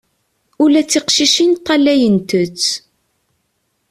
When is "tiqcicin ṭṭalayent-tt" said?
0.87-2.65